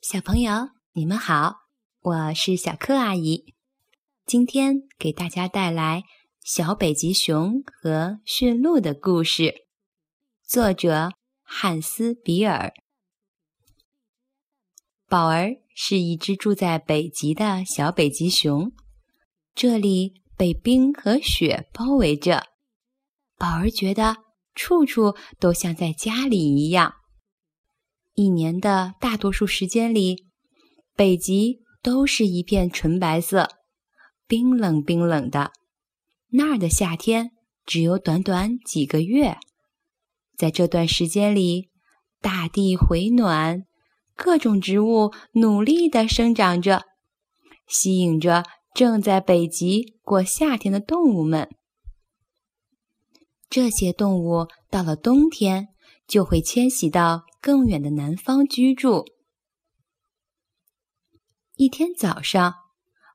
[0.00, 1.56] 小朋友，你们好，
[2.00, 3.54] 我是小柯阿姨。
[4.24, 6.04] 今天给大家带来
[6.40, 9.66] 小北极熊和驯鹿的故事，
[10.46, 11.10] 作者
[11.42, 12.72] 汉斯·比尔。
[15.08, 18.72] 宝儿是一只住在北极的小北极熊，
[19.52, 22.44] 这里被冰和雪包围着，
[23.36, 24.16] 宝儿觉得
[24.54, 26.94] 处处都像在家里一样。
[28.18, 30.26] 一年的大多数时间里，
[30.96, 33.48] 北极都是一片纯白色，
[34.26, 35.52] 冰冷冰冷的。
[36.30, 37.30] 那儿的夏天
[37.64, 39.38] 只有短短几个月，
[40.36, 41.70] 在这段时间里，
[42.20, 43.62] 大地回暖，
[44.16, 46.82] 各种植物努力地生长着，
[47.68, 48.42] 吸引着
[48.74, 51.48] 正在北极过夏天的动物们。
[53.48, 55.68] 这些动物到了冬天。
[56.08, 59.06] 就会迁徙到更远的南方居住。
[61.56, 62.52] 一天早上，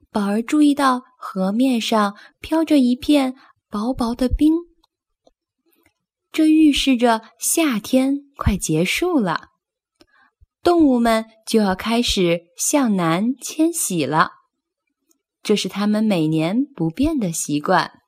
[0.10, 3.36] 宝儿注意到河面上飘着一片
[3.70, 4.56] 薄薄的冰，
[6.32, 9.50] 这预示着夏天快结束了，
[10.64, 14.32] 动物们就要开始向南迁徙了。
[15.44, 18.02] 这是他们每年不变的习惯。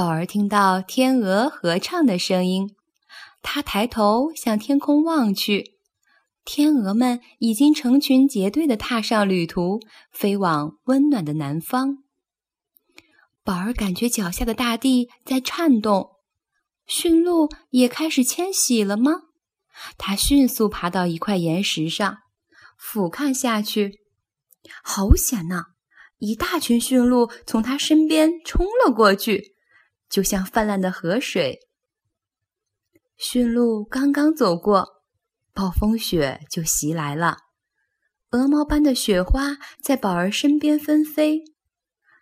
[0.00, 2.74] 宝儿听到天鹅合唱的声音，
[3.42, 5.74] 他抬头向天空望去，
[6.42, 9.78] 天鹅们已经成群结队地踏上旅途，
[10.10, 11.98] 飞往温暖的南方。
[13.44, 16.12] 宝儿感觉脚下的大地在颤动，
[16.86, 19.24] 驯鹿也开始迁徙了吗？
[19.98, 22.16] 他迅速爬到一块岩石上，
[22.78, 24.00] 俯瞰下去，
[24.82, 25.64] 好险呐！
[26.16, 29.49] 一大群驯鹿从他身边冲了过去。
[30.10, 31.60] 就像泛滥的河水，
[33.16, 35.04] 驯鹿刚刚走过，
[35.54, 37.38] 暴风雪就袭来了。
[38.30, 41.44] 鹅毛般的雪花在宝儿身边纷飞，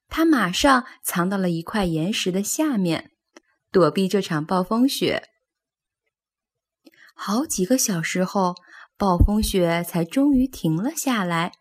[0.06, 3.12] 他马上藏到了一块岩石的下面，
[3.72, 5.26] 躲避这场暴风雪。
[7.14, 8.54] 好几个小时后，
[8.98, 11.52] 暴风雪才终于停了下来。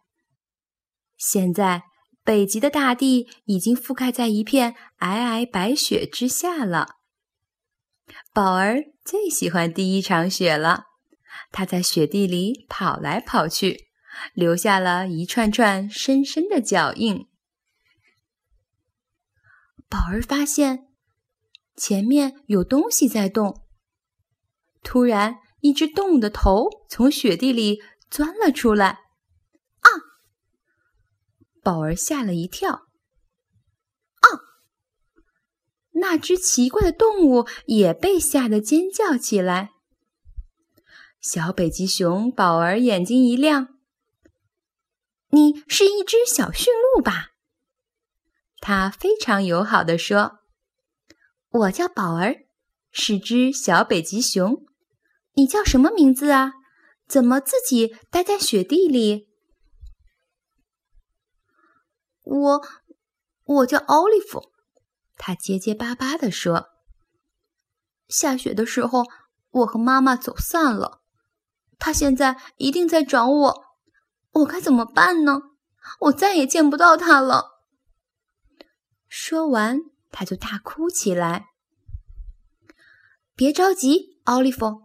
[1.17, 1.83] 现在。
[2.27, 6.97] 北极的大地已经覆盖在一片皑皑白雪之下了。
[8.33, 10.87] 宝儿最喜欢第一场雪了，
[11.53, 13.87] 它在雪地里跑来跑去，
[14.33, 17.29] 留下了一串串深深的脚印。
[19.87, 20.89] 宝儿发现
[21.77, 23.63] 前面有东西在动，
[24.83, 27.79] 突然，一只动物的头从雪地里
[28.09, 29.06] 钻了出来。
[31.67, 34.25] 宝儿吓了一跳，啊！
[35.95, 39.71] 那只奇怪的动物也被吓得尖叫起来。
[41.19, 43.79] 小北极熊宝儿眼睛一亮
[45.31, 47.31] ：“你是一只小驯鹿吧？”
[48.61, 50.39] 他非常友好地说
[51.51, 52.45] ：“我叫宝儿，
[52.91, 54.63] 是只小北极熊。
[55.33, 56.53] 你叫什么名字啊？
[57.09, 59.26] 怎么自己待在雪地里？”
[62.27, 62.61] 我，
[63.45, 64.51] 我叫奥利弗，
[65.15, 66.67] 他结结巴巴地说
[68.09, 69.05] ：“下雪的时候，
[69.49, 71.01] 我和妈妈走散了，
[71.79, 73.63] 他现在一定在找我，
[74.31, 75.41] 我该怎么办呢？
[76.01, 77.63] 我再也见不到他了。”
[79.07, 79.79] 说完，
[80.11, 81.47] 他就大哭起来。
[83.35, 84.81] 别着急，奥利弗，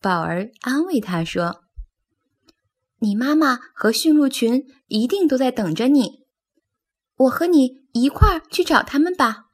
[0.00, 1.64] 宝儿安慰他说
[3.00, 6.19] ：“你妈妈和驯鹿群一定都在等着你。”
[7.20, 9.50] 我和你一块儿去找他们吧。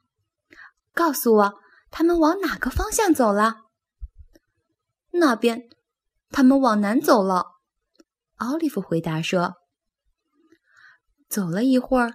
[0.93, 1.53] 告诉我，
[1.91, 3.65] 他们往哪个方向走了？
[5.11, 5.67] 那边，
[6.29, 7.57] 他们往南走了。
[8.35, 9.55] 奥利弗回答说。
[11.27, 12.13] 走了一会儿，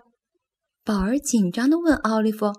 [0.82, 2.50] 宝儿紧张的问奥利弗：“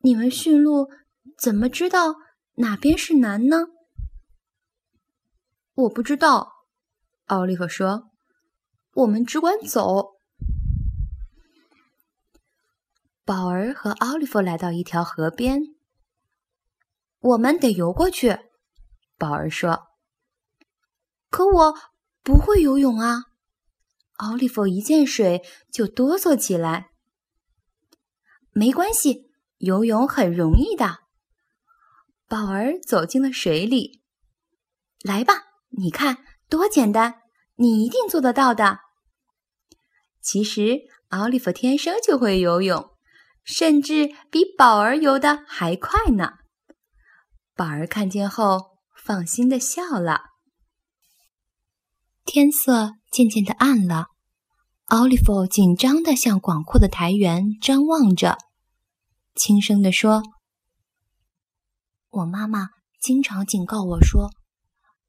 [0.00, 0.88] 你们驯鹿
[1.36, 2.14] 怎么知道
[2.54, 3.66] 哪边是南呢？”
[5.74, 6.50] 我不知道，
[7.26, 8.10] 奥利弗说
[8.94, 10.13] ：“我们只管走。”
[13.26, 15.62] 宝儿和奥利弗来到一条河边，
[17.20, 18.38] 我们得游过去。
[19.16, 19.86] 宝儿说
[21.30, 21.74] ：“可我
[22.22, 23.24] 不会游泳啊！”
[24.18, 25.42] 奥利弗一见水
[25.72, 26.90] 就哆嗦起来。
[28.52, 30.98] 没关系，游泳很容易的。
[32.28, 34.02] 宝儿走进了水里，
[35.00, 36.18] 来吧，你看
[36.50, 37.22] 多简单，
[37.54, 38.80] 你一定做得到的。
[40.20, 42.93] 其实，奥利弗天生就会游泳。
[43.44, 46.30] 甚至比宝儿游的还快呢。
[47.54, 50.22] 宝儿看见后，放心的笑了。
[52.24, 54.06] 天色渐渐的暗了，
[54.86, 58.38] 奥利弗紧张的向广阔的台原张望着，
[59.34, 60.22] 轻声地说
[62.08, 62.70] ：“我妈妈
[63.00, 64.30] 经常警告我说，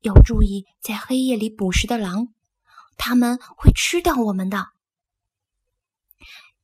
[0.01, 2.27] 要注意在黑夜里捕食的狼，
[2.97, 4.67] 他们会吃掉我们的。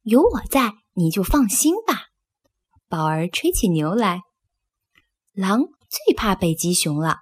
[0.04, 2.10] 有我在，你就放心吧。”
[2.88, 4.22] 宝儿吹起牛来，
[5.34, 7.20] 狼最怕北极熊了。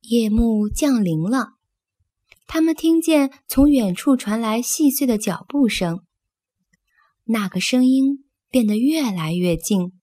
[0.00, 1.54] 夜幕降临了，
[2.46, 6.04] 他们听见从远处传来细碎的脚步声。
[7.24, 10.00] 那个声音变得越来越近，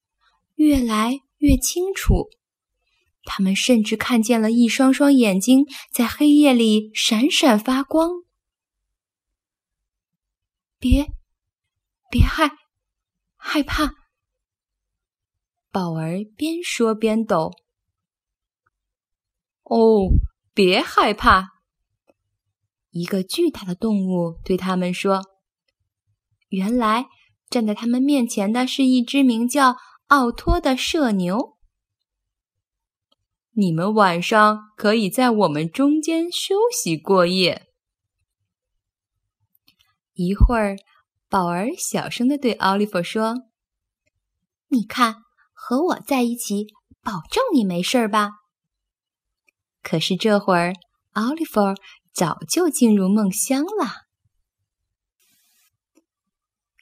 [0.56, 2.28] 越来越清楚。
[3.24, 8.10] 他们甚至看见了一双双眼睛在黑夜里闪闪发光。
[10.84, 11.14] 别，
[12.12, 12.58] 别害，
[13.38, 13.94] 害怕！
[15.72, 17.54] 宝儿边说边抖。
[19.64, 20.10] 哦，
[20.54, 21.54] 别害怕！
[22.90, 25.22] 一个巨大的动物对他们说
[26.52, 27.06] ：“原来
[27.50, 29.78] 站在他们面前的是一只名叫
[30.08, 31.58] 奥托的射牛。
[33.52, 37.68] 你们晚上可以在我们中间休息过夜。”
[40.14, 40.78] 一会儿，
[41.28, 43.36] 宝儿小声的对奥利弗说
[44.70, 45.18] ：“你看，
[45.54, 46.68] 和我在一起，
[47.02, 48.32] 保证你没事儿吧。”
[49.82, 50.74] 可是这会儿，
[51.14, 51.60] 奥利弗
[52.14, 54.04] 早就进入梦乡了。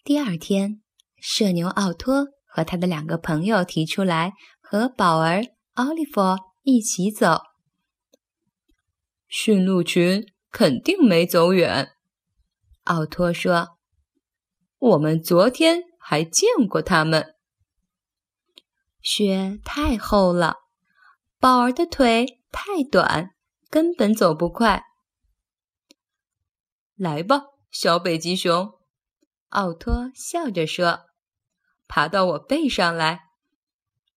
[0.03, 0.81] 第二天，
[1.17, 5.41] 射牛奥托和他的两个朋友提出来和宝儿、
[5.75, 6.21] 奥利弗
[6.63, 7.39] 一起走。
[9.27, 11.93] 驯鹿群肯定没走远，
[12.83, 13.77] 奥托说
[14.79, 17.35] ：“我们昨天还见过他们。”
[19.01, 20.57] 雪太厚了，
[21.39, 22.37] 宝儿的腿。
[22.53, 23.33] 太短，
[23.69, 24.83] 根本走不快。
[26.95, 28.73] 来吧，小北极熊，
[29.47, 31.05] 奥托笑着说
[31.87, 33.29] ：“爬到我背上来，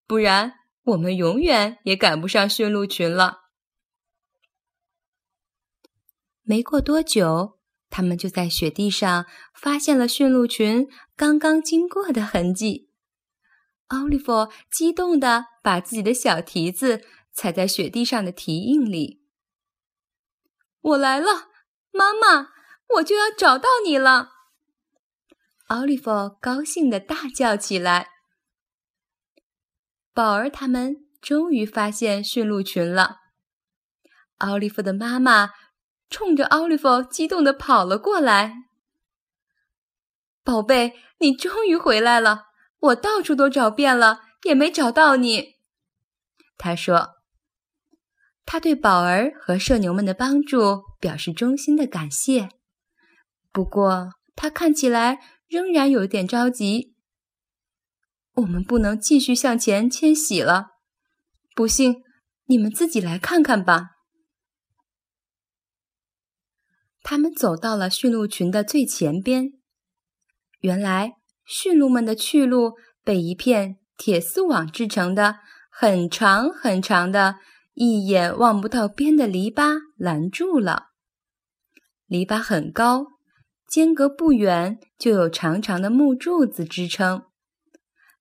[0.09, 3.43] 不然我们永远也赶不上驯鹿群了。”
[6.43, 7.54] 没过多久，
[7.95, 12.91] 他们就在雪地上发现了驯鹿群刚刚经过的痕迹。
[13.89, 17.05] 奥利弗激动地把自己的小蹄子。
[17.37, 19.25] 踩在雪地上的蹄印里。
[20.81, 21.49] 我来了，
[21.91, 22.51] 妈妈，
[22.95, 24.31] 我就要找到你了！
[25.67, 28.11] 奥利弗高兴地大叫起来。
[30.13, 33.17] 宝儿他们终于发现驯鹿群了。
[34.39, 35.51] 奥利弗的妈妈
[36.15, 38.55] 冲着奥利弗激动地跑了过来。
[40.45, 42.45] 宝贝，你终于回来了！
[42.79, 45.57] 我到处都找遍了，也没找到你。
[46.57, 47.17] 他说。
[48.47, 52.49] 他对宝儿和社牛们的帮助表示衷心的感谢，
[53.51, 55.19] 不过他看起来
[55.49, 56.95] 仍然有点着急。
[58.35, 60.69] 我们不能继续向前迁徙了，
[61.57, 62.05] 不信
[62.45, 63.94] 你们自己来看看吧。
[67.05, 69.53] 他们走到了驯鹿群的最前边，
[70.61, 71.13] 原来
[71.45, 72.73] 驯鹿们的去路
[73.05, 75.37] 被一片铁丝网制成的
[75.71, 77.37] 很长很长的。
[77.75, 80.91] 一眼望不到边的篱笆拦住了。
[82.07, 83.07] 篱笆很高，
[83.67, 87.25] 间隔不远就有长长的木柱子支撑。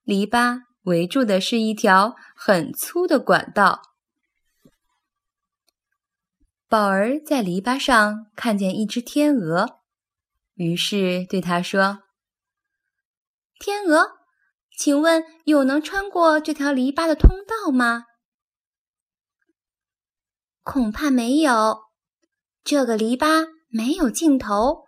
[0.03, 3.92] 篱笆围住的是一条很粗的管道。
[6.73, 9.81] 宝儿在篱笆上看见一只天鹅，
[10.55, 11.99] 于是对他说
[13.63, 14.13] ：“天鹅，
[14.75, 18.05] 请问有能穿过这条篱笆的通道吗？”
[20.65, 21.77] 恐怕没有，
[22.63, 24.85] 这个篱笆没有尽头。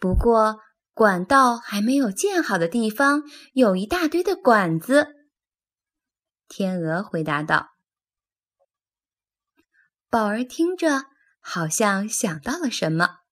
[0.00, 0.60] 不过，
[0.94, 5.08] 管道还没有建好的地方有一大堆的管子。
[6.48, 7.72] 天鹅回答道
[10.14, 11.06] ：“宝儿听着，
[11.40, 13.22] 好像想到了什么。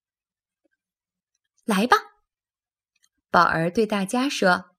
[1.65, 1.97] 来吧，
[3.31, 4.75] 宝儿对大家说：‘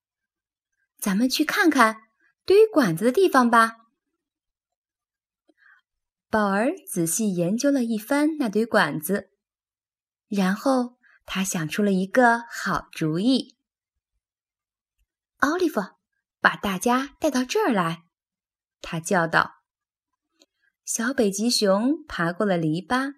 [0.99, 2.01] 咱们去看看
[2.43, 3.87] 堆管子的地方吧。’”
[6.29, 9.31] 宝儿仔细研究了一番那堆管子，
[10.27, 13.55] 然后他想出了一个好主意。
[15.37, 15.79] 奥利弗，
[16.41, 18.03] 把大家带到这儿来，
[18.81, 19.62] 他叫道。
[20.85, 23.13] 小北极熊爬过了篱笆，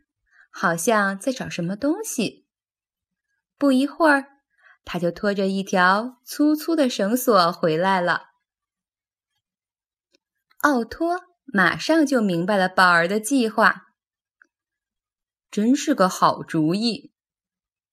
[0.52, 2.46] 好像在找什么东西。
[3.58, 4.26] 不一会儿，
[4.84, 8.28] 他就拖着一条粗粗的绳索回来了。
[10.60, 13.84] 奥托马上就明白了宝儿的计划，
[15.50, 17.14] 真是个好主意。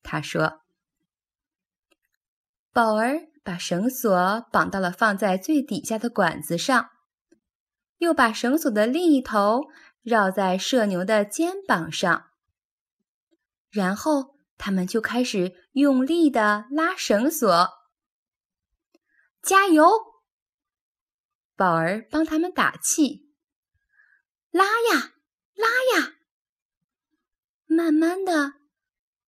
[0.02, 0.62] 他说
[2.72, 6.90] ：“宝儿把绳索绑到了放在最底下的管子上，
[8.02, 9.68] 又把绳索的另一头
[10.02, 12.30] 绕在社牛的肩膀上，
[13.70, 17.68] 然后他们就开始用力的拉绳索。
[19.40, 19.88] 加油！”
[21.54, 23.32] 宝儿帮他们打气，
[24.50, 25.12] 拉呀
[25.54, 26.14] 拉呀。
[27.66, 28.54] 慢慢的，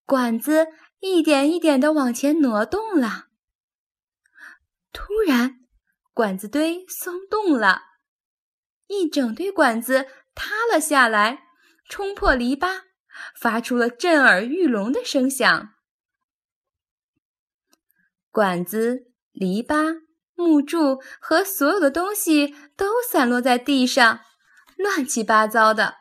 [0.05, 0.67] 管子
[0.99, 3.29] 一点一点的往前挪动了。
[4.93, 5.61] 突然，
[6.13, 7.83] 管子堆松动了，
[8.99, 11.49] 一整堆管子塌了下来，
[11.89, 12.83] 冲破篱笆，
[13.35, 15.75] 发出了震耳欲聋的声响。
[18.31, 20.05] 管子、篱笆。
[20.37, 24.19] 木柱和所有的东西都散落在地上，
[24.77, 25.99] 乱七八糟的。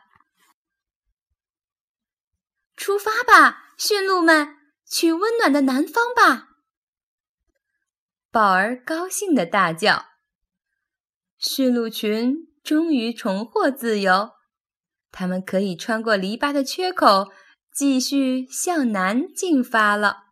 [2.74, 6.48] 出发吧，驯鹿们，去温暖的南方吧！
[8.32, 10.06] 宝儿高兴的大叫。
[11.38, 14.32] 驯鹿群终于重获自由，
[15.12, 17.30] 他们可以穿过篱笆的缺口，
[17.70, 20.24] 继续向南进发了。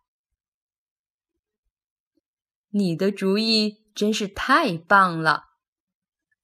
[2.70, 3.80] 你的主意。
[3.94, 5.48] 真是太棒了，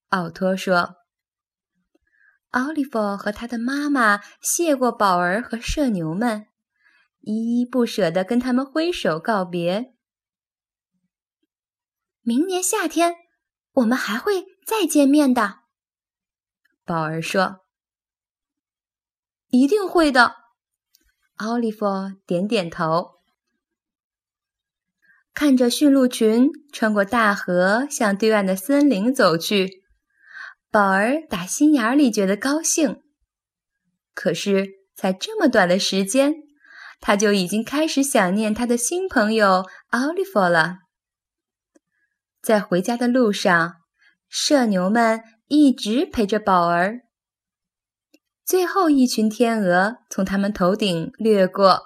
[0.09, 0.97] 奥托说。
[2.51, 6.49] 奥利弗和他的妈妈谢过宝儿和社牛们，
[7.21, 9.95] 依依不舍地跟他们挥手告别。
[12.21, 13.15] 明年夏天，
[13.73, 15.58] 我们还会再见面的，
[16.89, 17.59] 宝儿说。
[19.51, 20.37] 一定会的，
[21.37, 21.85] 奥利弗
[22.27, 23.19] 点点头。
[25.35, 29.83] 看着驯鹿群穿过大河向对岸的森林走去，
[30.71, 33.03] 宝儿打心眼里觉得高兴。
[34.15, 36.33] 可是，才这么短的时间，
[37.01, 40.79] 他就已经开始想念他的新朋友奥利弗了。
[42.41, 43.75] 在回家的路上，
[44.29, 47.01] 社牛们一直陪着宝儿。
[48.45, 51.83] 最后一群天鹅从他们头顶掠过，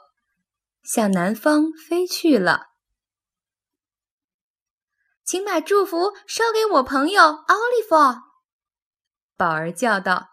[0.83, 2.69] 向南方飞去了。
[5.25, 7.97] 请把祝福捎给我朋友奥利弗，
[9.37, 10.31] 宝儿叫道。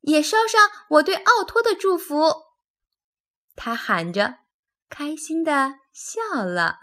[0.00, 2.34] 也捎上我对奥托的祝福，
[3.56, 4.40] 他喊着，
[4.90, 6.80] 开心的笑了。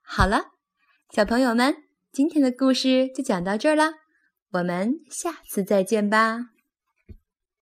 [0.00, 0.52] 好了，
[1.10, 3.94] 小朋友们，今天的故事就讲到这儿了，
[4.52, 6.53] 我们下次再见吧。